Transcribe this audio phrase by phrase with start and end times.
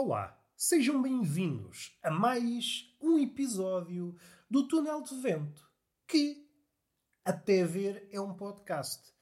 [0.00, 4.14] Olá, sejam bem-vindos a mais um episódio
[4.48, 5.68] do Túnel de Vento,
[6.06, 6.48] que,
[7.24, 9.12] até ver, é um podcast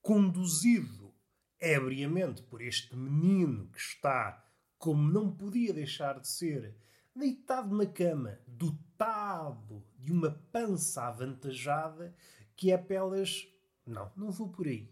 [0.00, 1.14] conduzido
[1.60, 4.42] ebriamente por este menino que está,
[4.78, 6.78] como não podia deixar de ser,
[7.14, 12.16] deitado na cama, dotado de uma pança avantajada
[12.56, 13.46] que é pelas.
[13.86, 14.90] Não, não vou por aí.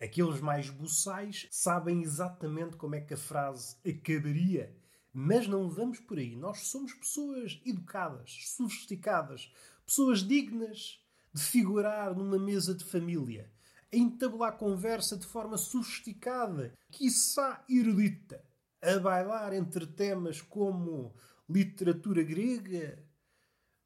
[0.00, 4.74] Aqueles mais buçais sabem exatamente como é que a frase acabaria,
[5.12, 6.34] mas não vamos por aí.
[6.34, 9.52] Nós somos pessoas educadas, sofisticadas,
[9.84, 11.04] pessoas dignas
[11.34, 13.52] de figurar numa mesa de família,
[13.92, 18.42] a entabular conversa de forma sofisticada, quiçá erudita,
[18.80, 21.14] a bailar entre temas como
[21.46, 23.04] literatura grega,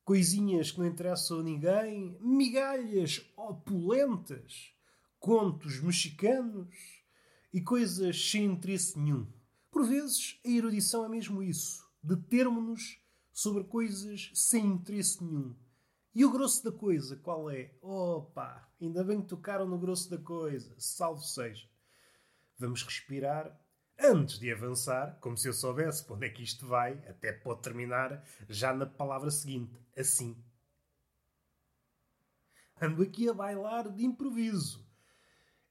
[0.05, 4.74] coisinhas que não interessam a ninguém, migalhas opulentas,
[5.25, 6.69] contos mexicanos
[7.51, 9.27] e coisas sem interesse nenhum.
[9.71, 13.01] Por vezes, a erudição é mesmo isso, determos-nos
[13.33, 15.57] sobre coisas sem interesse nenhum.
[16.15, 17.73] E o grosso da coisa, qual é?
[17.81, 21.67] Opa, ainda bem que tocaram no grosso da coisa, salvo seja.
[22.59, 23.59] Vamos respirar
[23.99, 27.63] antes de avançar, como se eu soubesse para onde é que isto vai, até pode
[27.63, 30.37] terminar já na palavra seguinte, assim.
[32.79, 34.85] Ando aqui a bailar de improviso.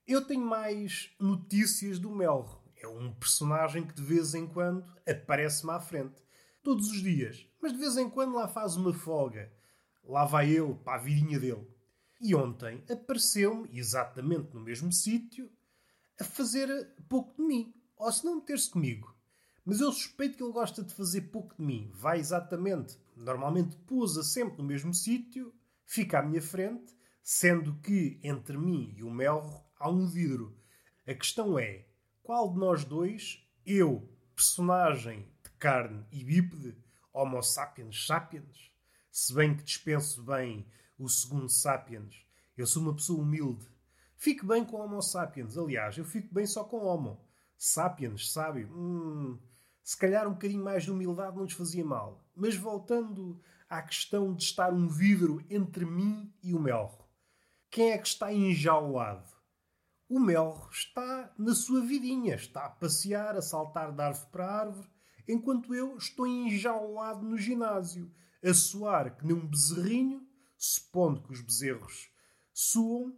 [0.06, 2.62] Eu tenho mais notícias do Melro.
[2.76, 6.22] É um personagem que de vez em quando aparece-me à frente.
[6.62, 7.48] Todos os dias.
[7.62, 9.50] Mas de vez em quando lá faz uma folga.
[10.04, 11.66] Lá vai ele para a vidinha dele.
[12.20, 15.50] E ontem apareceu-me, exatamente no mesmo sítio,
[16.20, 16.68] a fazer
[17.08, 19.16] pouco de mim ou se não meter-se comigo.
[19.64, 21.90] Mas eu suspeito que ele gosta de fazer pouco de mim.
[21.94, 25.54] Vai exatamente, normalmente pousa sempre no mesmo sítio,
[25.86, 30.58] fica à minha frente, sendo que entre mim e o Melro há um vidro.
[31.06, 31.86] A questão é,
[32.24, 36.78] qual de nós dois, eu, personagem de carne e bípede,
[37.12, 38.72] Homo sapiens sapiens,
[39.12, 40.66] se bem que dispenso bem
[40.98, 42.26] o segundo sapiens,
[42.58, 43.68] eu sou uma pessoa humilde.
[44.16, 47.20] Fico bem com Homo sapiens, aliás, eu fico bem só com Homo.
[47.58, 49.38] Sapiens, sábio, hum,
[49.84, 52.26] se calhar um bocadinho mais de humildade não nos fazia mal.
[52.34, 57.04] Mas voltando à questão de estar um vidro entre mim e o Melro.
[57.70, 59.33] Quem é que está enjaulado?
[60.10, 64.90] O Melro está na sua vidinha, está a passear, a saltar de árvore para árvore,
[65.28, 68.12] enquanto eu estou enjaulado no ginásio,
[68.44, 70.28] a suar que nem um bezerrinho,
[70.58, 72.10] supondo que os bezerros
[72.54, 73.18] suam,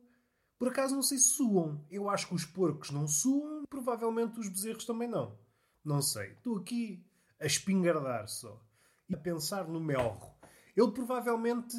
[0.57, 1.85] por acaso não sei se suam.
[1.90, 5.38] Eu acho que os porcos não suam, provavelmente os bezerros também não.
[5.84, 6.31] Não sei.
[6.31, 7.06] Estou aqui
[7.40, 8.62] a espingardar só.
[9.09, 10.34] E a pensar no melro.
[10.75, 11.78] Ele provavelmente.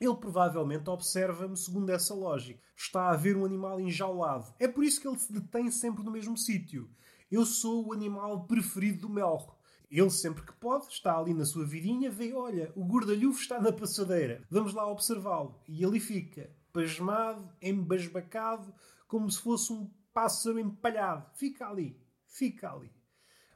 [0.00, 2.60] Ele provavelmente observa-me segundo essa lógica.
[2.76, 4.54] Está a ver um animal enjaulado.
[4.58, 6.90] É por isso que ele se detém sempre no mesmo sítio.
[7.30, 9.54] Eu sou o animal preferido do melro.
[9.90, 13.72] Ele, sempre que pode, está ali na sua vidinha, vê, olha, o gordalhufo está na
[13.72, 14.44] passadeira.
[14.50, 15.60] Vamos lá observá-lo.
[15.66, 18.74] E ali fica pasmado, embasbacado,
[19.08, 21.30] como se fosse um pássaro empalhado.
[21.34, 22.92] Fica ali, fica ali.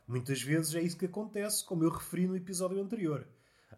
[0.06, 3.28] Muitas vezes é isso que acontece, como eu referi no episódio anterior.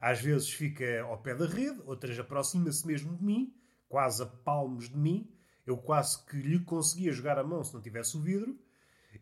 [0.03, 3.55] Às vezes fica ao pé da rede, outras aproxima-se mesmo de mim,
[3.89, 5.33] quase a palmos de mim.
[5.65, 8.59] Eu quase que lhe conseguia jogar a mão se não tivesse o vidro.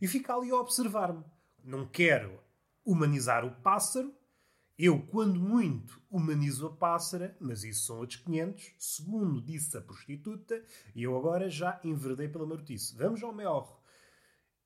[0.00, 1.22] E fica ali a observar-me.
[1.62, 2.41] Não quero
[2.82, 4.10] humanizar o pássaro,
[4.78, 10.64] eu, quando muito, humanizo a pássara, mas isso são outros 500, segundo disse a prostituta,
[10.94, 12.97] e eu agora já enverdei pela marotice.
[12.97, 13.78] Vamos ao meorro.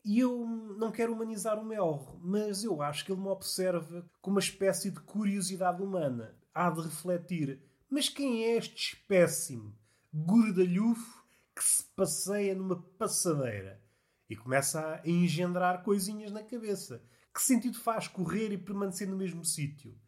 [0.04, 0.47] E eu
[0.78, 4.91] não quero humanizar o meorro, mas eu acho que ele me observa com uma espécie
[4.91, 6.37] de curiosidade humana.
[6.54, 9.75] Há de refletir, mas quem é este espécime
[10.12, 11.25] gordalhufo
[11.56, 13.82] que se passeia numa passadeira?
[14.28, 17.02] E começa a engendrar coisinhas na cabeça.
[17.32, 19.99] Que sentido faz correr e permanecer no mesmo sítio?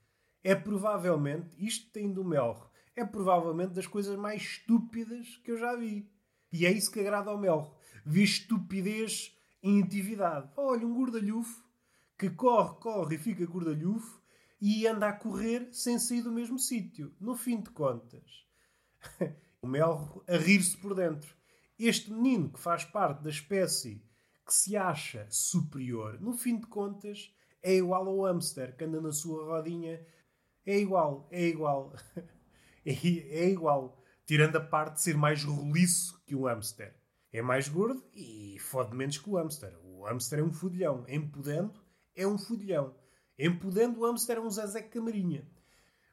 [0.46, 5.74] é provavelmente, isto tem do Melro, é provavelmente das coisas mais estúpidas que eu já
[5.74, 6.08] vi.
[6.52, 7.74] E é isso que agrada ao Melro.
[8.04, 9.35] Vi estupidez
[9.68, 10.50] em atividade.
[10.56, 11.64] Olha, um gordalhufo
[12.18, 14.22] que corre, corre e fica gordalhufo
[14.60, 17.14] e anda a correr sem sair do mesmo sítio.
[17.20, 18.46] No fim de contas,
[19.60, 21.34] o Melro a rir-se por dentro.
[21.78, 24.02] Este menino que faz parte da espécie
[24.46, 29.10] que se acha superior, no fim de contas, é igual ao hamster que anda na
[29.10, 30.00] sua rodinha
[30.64, 31.94] é igual, é igual.
[32.84, 34.02] é, é igual.
[34.24, 36.94] Tirando a parte de ser mais roliço que o hamster.
[37.32, 39.76] É mais gordo e fode menos que o hamster.
[39.84, 41.04] O hamster é um fudilhão.
[41.08, 41.80] Empudendo,
[42.14, 42.94] é um fudilhão.
[43.38, 45.46] Empudendo, o hamster é um Zezé Camarinha.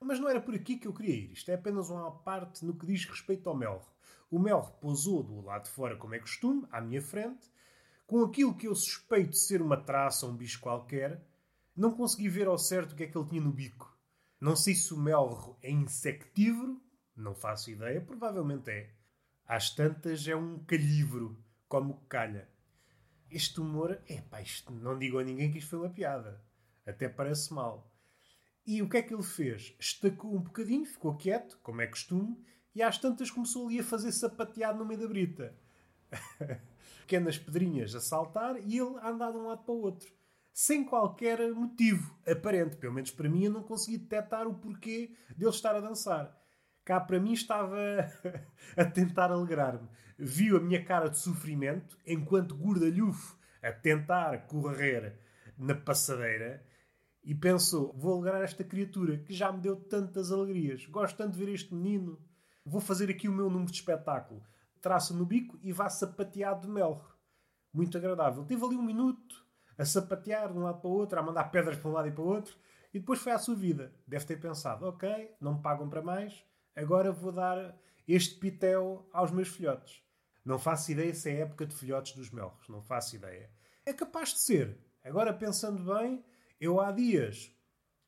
[0.01, 1.31] Mas não era por aqui que eu queria ir.
[1.31, 3.85] Isto é apenas uma parte no que diz respeito ao Melro.
[4.29, 7.49] O Melro pousou do lado de fora, como é costume, à minha frente,
[8.05, 11.23] com aquilo que eu suspeito ser uma traça, um bicho qualquer,
[11.75, 13.97] Não consegui ver ao certo o que é que ele tinha no bico.
[14.39, 16.79] Não sei se o melro é insectívoro,
[17.15, 18.93] não faço ideia, provavelmente é.
[19.47, 21.37] Às tantas é um calívoro,
[21.67, 22.47] como calha.
[23.29, 26.41] Este humor, é isto, não digo a ninguém que isto foi uma piada.
[26.85, 27.91] Até parece mal.
[28.65, 29.75] E o que é que ele fez?
[29.77, 32.37] Estacou um bocadinho, ficou quieto, como é costume,
[32.73, 35.53] e às tantas começou ali a fazer sapateado no meio da brita.
[37.01, 40.09] Pequenas pedrinhas a saltar e ele a andar de um lado para o outro.
[40.53, 42.77] Sem qualquer motivo aparente.
[42.77, 46.42] Pelo menos para mim eu não consegui detectar o porquê dele estar a dançar.
[46.85, 47.77] Cá para mim estava
[48.75, 49.87] a tentar alegrar-me.
[50.17, 55.17] Viu a minha cara de sofrimento enquanto gordalhufo a tentar correr
[55.57, 56.63] na passadeira
[57.23, 60.85] e pensou: vou alegrar esta criatura que já me deu tantas alegrias.
[60.85, 62.19] Gosto tanto de ver este menino.
[62.65, 64.43] Vou fazer aqui o meu número de espetáculo.
[64.81, 67.03] Traça no bico e vá sapateado de melro.
[67.73, 68.45] Muito agradável.
[68.45, 69.43] Tive ali um minuto
[69.77, 72.11] a sapatear de um lado para o outro, a mandar pedras para um lado e
[72.11, 72.55] para o outro,
[72.93, 73.93] e depois foi à sua vida.
[74.05, 76.43] Deve ter pensado: ok, não me pagam para mais,
[76.75, 77.77] agora vou dar
[78.07, 80.01] este pitel aos meus filhotes.
[80.43, 83.49] Não faço ideia se é época de filhotes dos melros, não faço ideia.
[83.85, 84.77] É capaz de ser.
[85.03, 86.23] Agora pensando bem,
[86.59, 87.53] eu há dias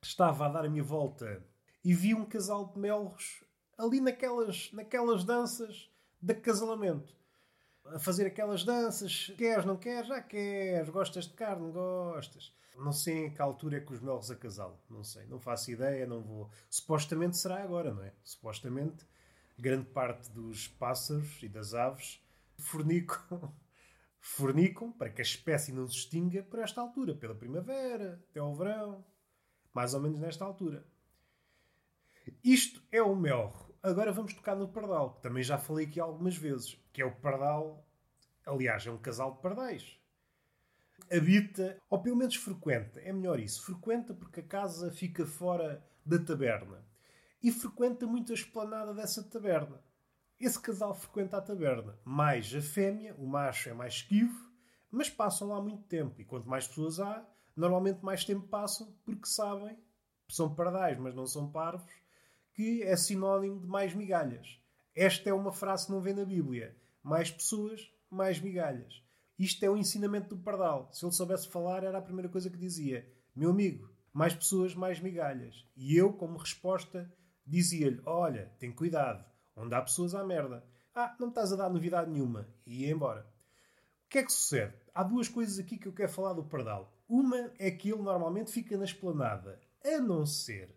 [0.04, 1.46] estava a dar a minha volta
[1.84, 3.44] e vi um casal de melros
[3.78, 5.90] ali naquelas, naquelas danças
[6.22, 7.16] de acasalamento.
[7.94, 10.08] A fazer aquelas danças, queres, não queres?
[10.08, 12.54] Já queres, gostas de carne, gostas.
[12.78, 16.06] Não sei em que altura é que os melros acasalam, não sei, não faço ideia,
[16.06, 16.50] não vou.
[16.70, 18.12] Supostamente será agora, não é?
[18.24, 19.06] Supostamente
[19.58, 22.22] grande parte dos pássaros e das aves
[22.58, 23.54] fornicam,
[24.20, 28.54] fornicam para que a espécie não se extinga por esta altura, pela primavera, até ao
[28.54, 29.06] verão,
[29.74, 30.86] mais ou menos nesta altura.
[32.44, 33.65] Isto é o melro.
[33.86, 37.16] Agora vamos tocar no pardal, que também já falei aqui algumas vezes, que é o
[37.18, 37.88] pardal,
[38.44, 40.00] aliás, é um casal de pardais.
[41.12, 46.18] Habita, ou pelo menos frequenta, é melhor isso, frequenta porque a casa fica fora da
[46.18, 46.84] taberna.
[47.44, 49.80] E frequenta muito a esplanada dessa taberna.
[50.40, 51.96] Esse casal frequenta a taberna.
[52.04, 54.52] Mais a fêmea, o macho é mais esquivo,
[54.90, 56.20] mas passam lá muito tempo.
[56.20, 57.24] E quanto mais pessoas há,
[57.56, 59.78] normalmente mais tempo passam porque sabem,
[60.28, 61.94] são pardais, mas não são parvos,
[62.56, 64.58] que é sinónimo de mais migalhas.
[64.96, 66.76] Esta é uma frase que não vem na Bíblia.
[67.04, 69.04] Mais pessoas, mais migalhas.
[69.38, 70.90] Isto é o ensinamento do pardal.
[70.94, 73.06] Se ele soubesse falar, era a primeira coisa que dizia:
[73.36, 75.68] Meu amigo, mais pessoas, mais migalhas.
[75.76, 77.14] E eu, como resposta,
[77.46, 80.66] dizia-lhe: Olha, tem cuidado, onde há pessoas há merda.
[80.96, 82.48] Ah, não me estás a dar novidade nenhuma.
[82.66, 83.30] E ia embora.
[84.06, 84.74] O que é que sucede?
[84.94, 86.98] Há duas coisas aqui que eu quero falar do pardal.
[87.06, 90.74] Uma é que ele normalmente fica na esplanada, a não ser,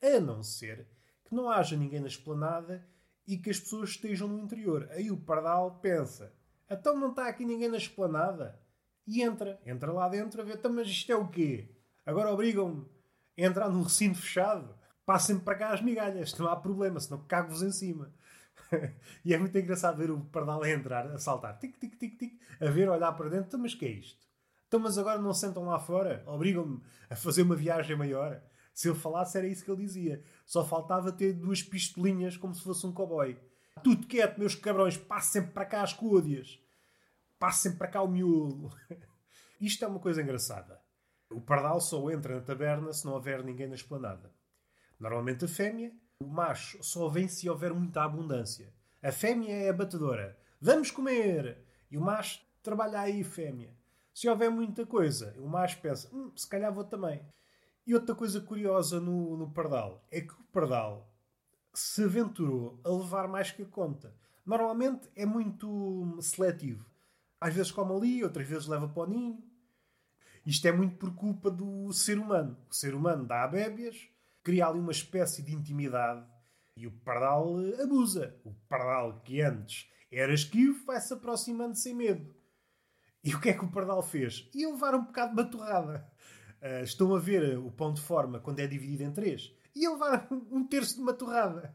[0.00, 0.86] a não ser
[1.28, 2.84] que não haja ninguém na esplanada
[3.26, 4.88] e que as pessoas estejam no interior.
[4.90, 6.32] Aí o pardal pensa:
[6.70, 8.58] então não está aqui ninguém na esplanada?
[9.06, 11.74] E entra, entra lá dentro a ver, então, mas isto é o quê?
[12.04, 12.86] Agora obrigam-me
[13.38, 14.74] a entrar num recinto fechado?
[15.06, 18.12] Passem para cá as migalhas, não há problema, senão cago-vos em cima.
[19.24, 22.40] e é muito engraçado ver o pardal a entrar, a saltar, tic, tic, tic, tic,
[22.60, 24.26] a ver, olhar para dentro, então, mas que é isto?
[24.66, 26.22] Então, mas agora não sentam lá fora?
[26.26, 28.42] Obrigam-me a fazer uma viagem maior?
[28.78, 30.22] Se ele falasse, era isso que ele dizia.
[30.46, 33.36] Só faltava ter duas pistolinhas como se fosse um cowboy.
[33.82, 36.62] Tudo quieto, meus cabrões, passem para cá as côdeas.
[37.40, 38.72] Passem para cá o miolo.
[39.60, 40.80] Isto é uma coisa engraçada.
[41.28, 44.32] O pardal só entra na taberna se não houver ninguém na esplanada.
[45.00, 48.72] Normalmente a fêmea, o macho só vem se houver muita abundância.
[49.02, 50.38] A fêmea é a batedora.
[50.60, 51.64] Vamos comer!
[51.90, 53.76] E o macho trabalha aí, fêmea.
[54.14, 57.20] Se houver muita coisa, o macho pensa, hum, se calhar vou também.
[57.88, 61.10] E outra coisa curiosa no, no Pardal é que o Pardal
[61.72, 64.14] se aventurou a levar mais que a conta.
[64.44, 66.84] Normalmente é muito seletivo.
[67.40, 69.42] Às vezes come ali, outras vezes leva para o ninho.
[70.44, 72.58] Isto é muito por culpa do ser humano.
[72.68, 73.96] O ser humano dá a bébias,
[74.42, 76.26] cria ali uma espécie de intimidade
[76.76, 78.38] e o pardal abusa.
[78.44, 82.36] O pardal que antes era esquivo vai se aproximando sem medo.
[83.24, 84.46] E o que é que o pardal fez?
[84.54, 86.06] Ia levar um bocado de batorrada.
[86.60, 89.54] Uh, estão a ver o pão de forma quando é dividido em três.
[89.74, 91.74] E ele levar um terço de uma torrada.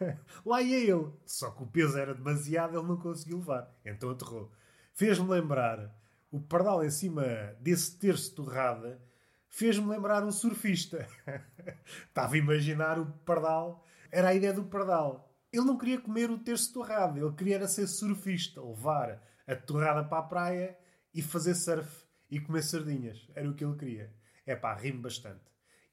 [0.44, 1.12] Lá ia ele.
[1.26, 3.70] Só que o peso era demasiado, ele não conseguiu levar.
[3.84, 4.50] Então aterrou.
[4.94, 5.94] Fez-me lembrar
[6.30, 7.22] o pardal em cima
[7.60, 9.00] desse terço de torrada.
[9.48, 11.06] Fez-me lembrar um surfista.
[12.08, 13.84] Estava a imaginar o pardal.
[14.10, 15.30] Era a ideia do pardal.
[15.52, 17.20] Ele não queria comer o terço de torrada.
[17.20, 18.62] Ele queria ser surfista.
[18.62, 20.78] Levar a torrada para a praia
[21.12, 22.03] e fazer surf
[22.34, 23.28] e comer sardinhas.
[23.32, 24.12] Era o que ele queria.
[24.44, 25.44] É pá, rimo bastante.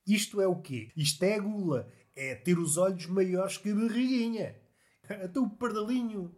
[0.05, 0.91] Isto é o quê?
[0.97, 1.87] Isto é gula.
[2.15, 4.55] É ter os olhos maiores que a barriguinha.
[5.07, 6.35] Até o pardalinho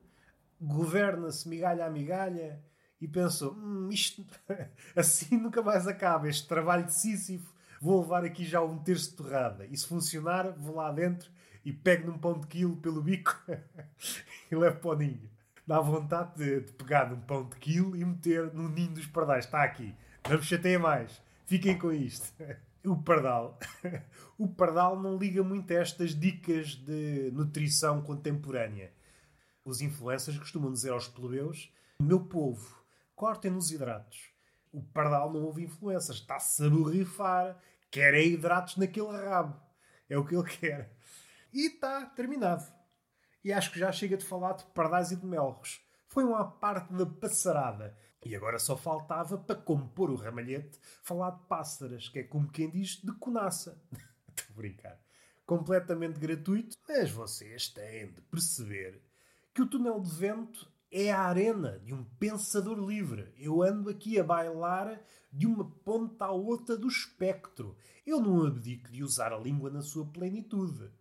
[0.60, 2.62] governa-se migalha a migalha
[3.00, 4.26] e pensou: hum, isto
[4.94, 6.28] assim nunca mais acaba.
[6.28, 9.66] Este trabalho de Sísifo vou levar aqui já um terço de torrada.
[9.68, 11.32] E se funcionar, vou lá dentro
[11.64, 13.42] e pego num pão de quilo pelo bico
[14.52, 15.33] e levo para o ninho.
[15.66, 19.46] Dá vontade de, de, pegar num pão de quilo e meter no ninho dos pardais.
[19.46, 19.96] Está aqui.
[20.30, 21.22] Não me chateia mais.
[21.46, 22.34] Fiquem com isto.
[22.86, 23.58] O pardal.
[24.38, 28.92] O pardal não liga muito a estas dicas de nutrição contemporânea.
[29.64, 32.84] Os influencers costumam dizer aos plebeus: Meu povo,
[33.16, 34.34] cortem nos hidratos.
[34.74, 37.58] O pardal não ouve influências, está-se a borrifar,
[37.90, 39.56] quer hidratos naquele rabo.
[40.10, 40.92] É o que ele quer.
[41.54, 42.66] E está terminado.
[43.44, 45.82] E acho que já chega de falar de pardais e de melros.
[46.08, 47.98] Foi uma parte da passarada.
[48.26, 52.70] E agora só faltava, para compor o ramalhete, falar de pássaras, que é como quem
[52.70, 53.82] diz, de conaça.
[54.30, 55.00] Estou a brincar.
[55.46, 59.02] Completamente gratuito, mas vocês têm de perceber
[59.54, 63.34] que o túnel de vento é a arena de um pensador livre.
[63.38, 67.76] Eu ando aqui a bailar de uma ponta à outra do espectro.
[68.06, 70.92] Eu não abdico de usar a língua na sua plenitude.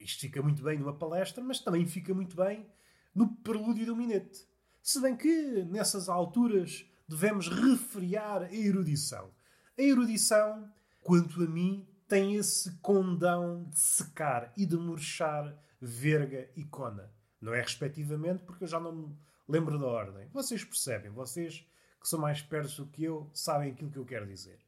[0.00, 2.66] Isto fica muito bem numa palestra, mas também fica muito bem
[3.14, 4.46] no prelúdio do minete.
[4.82, 9.30] Se bem que, nessas alturas, devemos refriar a erudição.
[9.76, 10.70] A erudição,
[11.02, 17.12] quanto a mim, tem esse condão de secar e de murchar verga e cona.
[17.40, 19.16] Não é respectivamente, porque eu já não me
[19.48, 20.28] lembro da ordem.
[20.32, 21.66] Vocês percebem, vocês
[22.00, 24.58] que são mais espertos do que eu, sabem aquilo que eu quero dizer.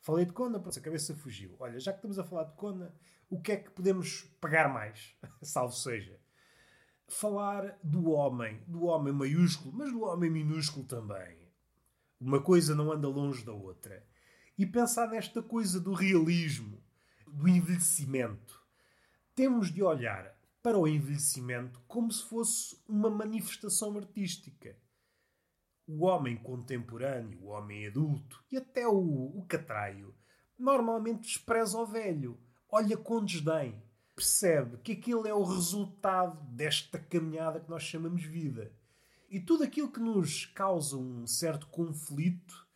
[0.00, 1.54] Falei de Cona, a cabeça fugiu.
[1.58, 2.94] Olha, já que estamos a falar de Cona,
[3.28, 5.14] o que é que podemos pagar mais?
[5.42, 6.18] Salvo seja.
[7.06, 11.38] Falar do homem, do homem maiúsculo, mas do homem minúsculo também.
[12.18, 14.06] Uma coisa não anda longe da outra.
[14.56, 16.82] E pensar nesta coisa do realismo,
[17.26, 18.60] do envelhecimento.
[19.34, 24.76] Temos de olhar para o envelhecimento como se fosse uma manifestação artística.
[25.92, 30.14] O homem contemporâneo, o homem adulto e até o, o catraio
[30.56, 32.38] normalmente despreza o velho,
[32.70, 33.82] olha com desdém,
[34.14, 38.72] percebe que aquilo é o resultado desta caminhada que nós chamamos vida.
[39.28, 42.68] E tudo aquilo que nos causa um certo conflito,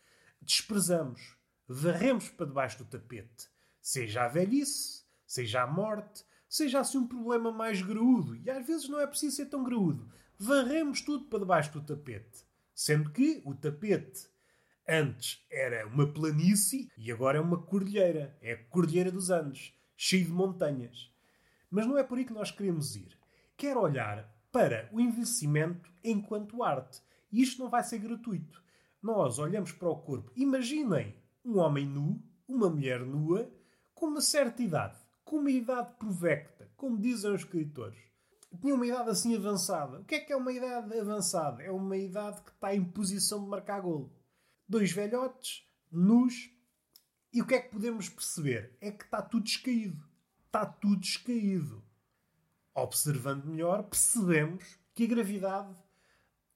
[0.42, 1.36] desprezamos,
[1.68, 3.48] varremos para debaixo do tapete.
[3.80, 8.34] Seja a velhice, seja a morte, seja assim um problema mais graúdo.
[8.34, 10.10] E às vezes não é preciso ser tão graúdo.
[10.36, 12.44] Varremos tudo para debaixo do tapete.
[12.74, 14.28] Sendo que o tapete
[14.88, 18.36] antes era uma planície e agora é uma cordilheira.
[18.42, 21.10] É a Cordilheira dos Andes, cheio de montanhas.
[21.70, 23.16] Mas não é por aí que nós queremos ir.
[23.56, 27.00] Quer olhar para o envelhecimento enquanto arte.
[27.30, 28.62] E isto não vai ser gratuito.
[29.02, 30.32] Nós olhamos para o corpo.
[30.36, 31.14] Imaginem
[31.44, 33.50] um homem nu, uma mulher nua,
[33.94, 37.98] com uma certa idade com uma idade provecta, como dizem os escritores.
[38.60, 40.00] Tinha uma idade assim avançada.
[40.00, 41.62] O que é que é uma idade avançada?
[41.62, 44.12] É uma idade que está em posição de marcar golo.
[44.68, 46.50] Dois velhotes, nus,
[47.32, 48.76] e o que é que podemos perceber?
[48.80, 50.08] É que está tudo descaído.
[50.46, 51.84] Está tudo descaído.
[52.72, 55.74] Observando melhor, percebemos que a gravidade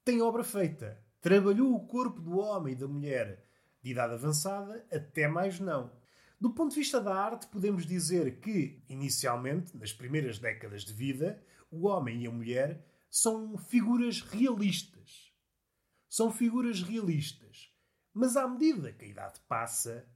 [0.05, 0.97] tem obra feita.
[1.19, 3.45] Trabalhou o corpo do homem e da mulher
[3.81, 5.91] de idade avançada até mais não.
[6.39, 11.43] Do ponto de vista da arte, podemos dizer que, inicialmente, nas primeiras décadas de vida,
[11.71, 15.33] o homem e a mulher são figuras realistas.
[16.07, 17.71] São figuras realistas.
[18.13, 20.07] Mas à medida que a idade passa,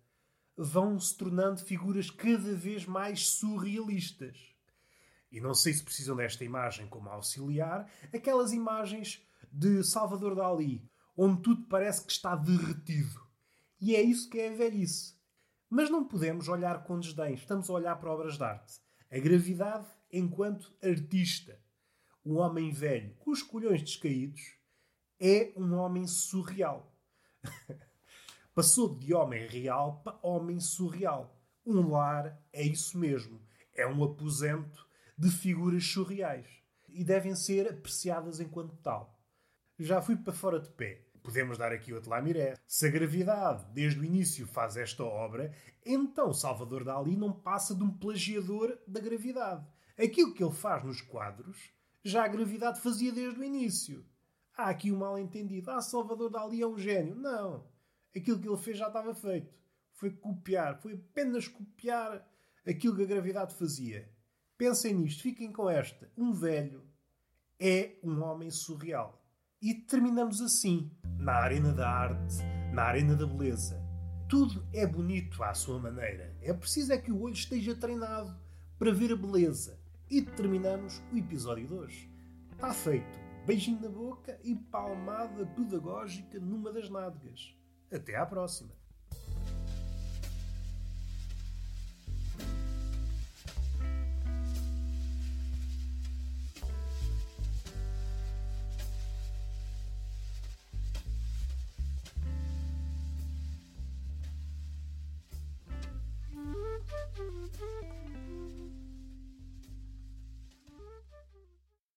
[0.55, 4.53] vão se tornando figuras cada vez mais surrealistas.
[5.31, 11.41] E não sei se precisam desta imagem como auxiliar, aquelas imagens de Salvador Dali, onde
[11.41, 13.21] tudo parece que está derretido.
[13.79, 15.15] E é isso que é a velhice.
[15.69, 17.33] Mas não podemos olhar com desdém.
[17.33, 18.79] Estamos a olhar para obras de arte.
[19.11, 21.59] A gravidade enquanto artista.
[22.23, 24.55] Um homem velho com os colhões descaídos
[25.19, 26.95] é um homem surreal.
[28.53, 31.35] Passou de homem real para homem surreal.
[31.65, 33.41] Um lar é isso mesmo.
[33.73, 36.47] É um aposento de figuras surreais.
[36.87, 39.19] E devem ser apreciadas enquanto tal.
[39.79, 42.55] Já fui para fora de pé podemos dar aqui outro lamiré.
[42.67, 45.55] Se a gravidade, desde o início, faz esta obra,
[45.85, 49.65] então Salvador Dali não passa de um plagiador da gravidade.
[49.97, 51.71] Aquilo que ele faz nos quadros,
[52.03, 54.05] já a gravidade fazia desde o início.
[54.57, 55.71] Há aqui um mal-entendido.
[55.71, 57.15] Ah, Salvador Dali é um gênio.
[57.15, 57.65] Não.
[58.15, 59.53] Aquilo que ele fez já estava feito.
[59.93, 60.79] Foi copiar.
[60.81, 62.27] Foi apenas copiar
[62.67, 64.09] aquilo que a gravidade fazia.
[64.57, 65.23] Pensem nisto.
[65.23, 66.11] Fiquem com esta.
[66.17, 66.83] Um velho
[67.59, 69.23] é um homem surreal.
[69.61, 72.35] E terminamos assim, na arena da arte,
[72.73, 73.81] na arena da beleza.
[74.27, 76.35] Tudo é bonito à sua maneira.
[76.41, 78.35] É preciso é que o olho esteja treinado
[78.77, 79.79] para ver a beleza.
[80.13, 82.11] E terminamos o episódio de hoje.
[82.51, 83.19] Está feito.
[83.47, 87.57] Beijinho na boca e palmada pedagógica numa das nádegas.
[87.91, 88.69] Até à próxima.